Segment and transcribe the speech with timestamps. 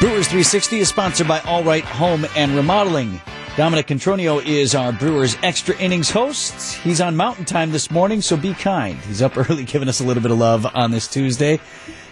[0.00, 3.20] Brewers 360 is sponsored by All Right Home and Remodeling.
[3.56, 6.76] Dominic Cotroneo is our Brewers Extra Innings host.
[6.76, 8.96] He's on Mountain Time this morning, so be kind.
[9.00, 11.58] He's up early giving us a little bit of love on this Tuesday.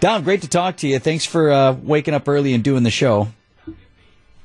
[0.00, 0.98] Dom, great to talk to you.
[0.98, 3.28] Thanks for uh, waking up early and doing the show.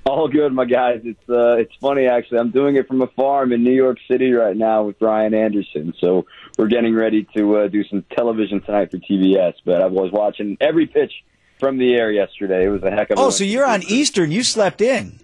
[0.05, 1.01] All good, my guys.
[1.03, 2.37] It's uh, it's funny actually.
[2.37, 5.95] I'm doing it from a farm in New York City right now with Brian Anderson.
[5.97, 9.55] So we're getting ready to uh, do some television tonight for TBS.
[9.65, 11.13] But I was watching every pitch
[11.63, 12.65] from the air yesterday.
[12.65, 14.31] It was a heck of a Oh, so you're on Eastern.
[14.31, 15.17] You slept in.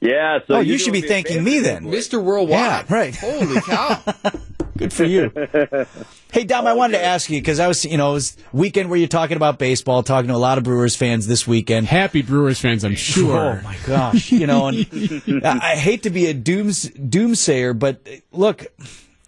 [0.00, 0.38] Yeah.
[0.46, 1.86] So oh, you should be thanking me then.
[1.86, 2.22] Mr.
[2.22, 2.86] Worldwide.
[2.88, 3.16] Yeah, right.
[3.16, 4.00] Holy cow.
[4.78, 5.32] Good for you.
[6.32, 8.90] hey, Dom, I wanted to ask you because I was, you know, it was weekend
[8.90, 11.88] where you're talking about baseball, talking to a lot of Brewers fans this weekend.
[11.88, 13.58] Happy Brewers fans, I'm oh, sure.
[13.58, 14.86] Oh my gosh, you know, and
[15.44, 18.66] I I hate to be a dooms doomsayer, but look,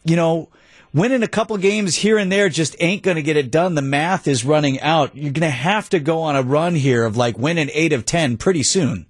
[0.09, 0.49] you know,
[0.93, 3.75] winning a couple games here and there just ain't going to get it done.
[3.75, 5.17] The math is running out.
[5.17, 8.05] You're going to have to go on a run here of like winning eight of
[8.05, 9.07] ten pretty soon.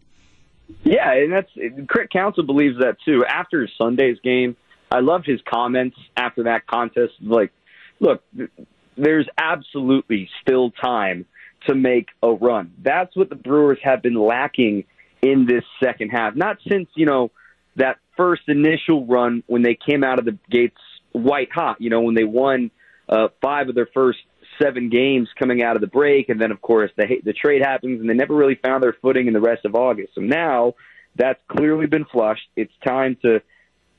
[0.84, 1.50] Yeah, and that's
[1.88, 3.24] Craig Counsell believes that too.
[3.24, 4.56] After Sunday's game,
[4.90, 7.14] I loved his comments after that contest.
[7.20, 7.52] Like,
[8.00, 8.22] look,
[8.96, 11.26] there's absolutely still time
[11.66, 12.72] to make a run.
[12.82, 14.84] That's what the Brewers have been lacking
[15.20, 16.36] in this second half.
[16.36, 17.30] Not since, you know,
[17.76, 20.80] that first initial run when they came out of the gates
[21.12, 22.70] white hot, you know, when they won
[23.08, 24.18] uh, five of their first
[24.60, 28.00] seven games coming out of the break, and then of course the the trade happens,
[28.00, 30.14] and they never really found their footing in the rest of August.
[30.14, 30.74] So now
[31.16, 32.48] that's clearly been flushed.
[32.56, 33.40] It's time to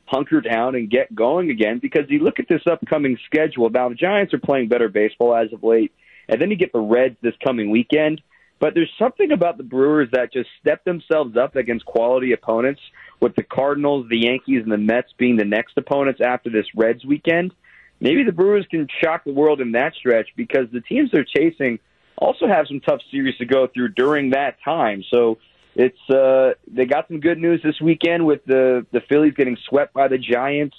[0.06, 3.70] hunker down and get going again because you look at this upcoming schedule.
[3.70, 5.94] Now the Giants are playing better baseball as of late,
[6.28, 8.22] and then you get the Reds this coming weekend.
[8.60, 12.82] But there's something about the Brewers that just step themselves up against quality opponents,
[13.22, 17.06] with the Cardinals, the Yankees, and the Mets being the next opponents after this Reds
[17.06, 17.54] weekend
[18.00, 21.80] maybe the Brewers can shock the world in that stretch because the teams they're chasing
[22.18, 25.04] also have some tough series to go through during that time.
[25.10, 25.38] So
[25.76, 29.94] it's uh, they got some good news this weekend with the the Phillies getting swept
[29.94, 30.76] by the Giants.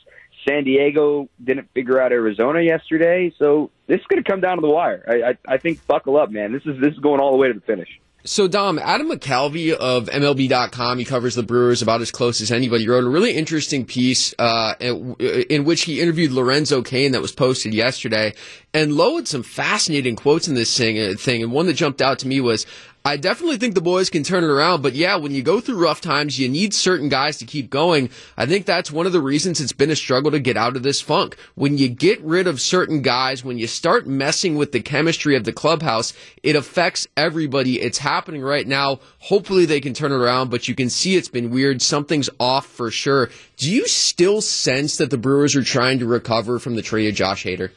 [0.48, 4.60] San Diego didn't figure out Arizona yesterday, so this is going to come down to
[4.60, 5.04] the wire.
[5.08, 6.52] I, I, I think buckle up, man.
[6.52, 7.88] This is this is going all the way to the finish.
[8.22, 12.86] So, Dom, Adam McCalvy of MLB.com, he covers the Brewers about as close as anybody,
[12.86, 17.72] wrote a really interesting piece uh, in, which he interviewed Lorenzo Cain that was posted
[17.72, 18.34] yesterday.
[18.74, 21.42] And had some fascinating quotes in this thing, thing.
[21.42, 22.66] And one that jumped out to me was
[23.02, 25.82] I definitely think the boys can turn it around, but yeah, when you go through
[25.82, 28.10] rough times, you need certain guys to keep going.
[28.36, 30.82] I think that's one of the reasons it's been a struggle to get out of
[30.82, 31.38] this funk.
[31.54, 35.44] When you get rid of certain guys, when you start messing with the chemistry of
[35.44, 36.12] the clubhouse,
[36.42, 37.80] it affects everybody.
[37.80, 39.00] It's happening right now.
[39.20, 41.80] Hopefully they can turn it around, but you can see it's been weird.
[41.80, 43.30] Something's off for sure.
[43.56, 47.14] Do you still sense that the Brewers are trying to recover from the trade of
[47.14, 47.70] Josh Hader?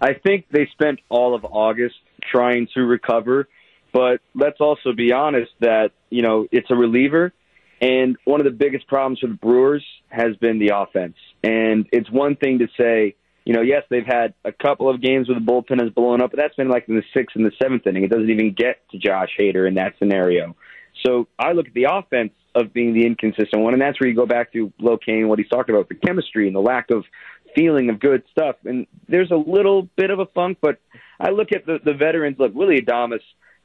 [0.00, 1.94] I think they spent all of August
[2.28, 3.46] trying to recover.
[3.92, 7.32] But let's also be honest that, you know, it's a reliever.
[7.80, 11.16] And one of the biggest problems for the Brewers has been the offense.
[11.42, 15.28] And it's one thing to say, you know, yes, they've had a couple of games
[15.28, 17.50] where the bullpen has blown up, but that's been like in the sixth and the
[17.60, 18.04] seventh inning.
[18.04, 20.54] It doesn't even get to Josh Hader in that scenario.
[21.04, 24.14] So I look at the offense of being the inconsistent one, and that's where you
[24.14, 27.04] go back to Lo Cain, what he's talked about, the chemistry and the lack of
[27.56, 28.56] feeling of good stuff.
[28.64, 30.78] And there's a little bit of a funk, but
[31.18, 32.36] I look at the, the veterans.
[32.38, 33.20] Look, Willy Adames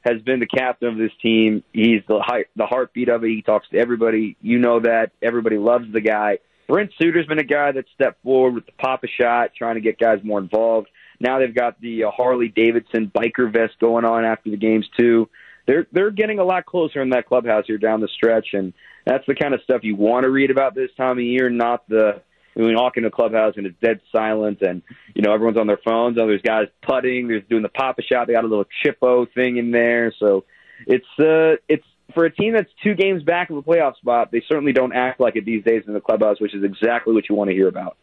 [0.08, 1.62] has been the captain of this team.
[1.72, 3.28] He's the heart, the heartbeat of it.
[3.28, 4.36] He talks to everybody.
[4.40, 5.10] You know that.
[5.22, 6.38] Everybody loves the guy.
[6.66, 10.18] Brent Suter's been a guy that stepped forward with the Pop-A-Shot, trying to get guys
[10.22, 10.88] more involved.
[11.20, 15.28] Now they've got the uh, Harley Davidson biker vest going on after the games too.
[15.66, 18.72] They're they're getting a lot closer in that clubhouse here down the stretch, and
[19.04, 21.86] that's the kind of stuff you want to read about this time of year, not
[21.88, 22.22] the
[22.64, 24.82] when you walk into a clubhouse and it's dead silent and,
[25.14, 26.18] you know, everyone's on their phones.
[26.18, 28.26] Oh, there's guys putting, there's doing the Pop-A-Shot.
[28.26, 30.12] They got a little chippo thing in there.
[30.18, 30.44] So
[30.86, 34.42] it's, uh, it's, for a team that's two games back of a playoff spot, they
[34.48, 37.34] certainly don't act like it these days in the clubhouse, which is exactly what you
[37.34, 37.96] want to hear about.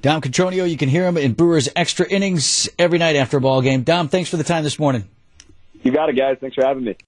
[0.00, 3.62] Dom Cotroneo, you can hear him in Brewers extra innings every night after a ball
[3.62, 3.84] game.
[3.84, 5.08] Dom, thanks for the time this morning.
[5.82, 6.36] You got it, guys.
[6.40, 6.96] Thanks for having me.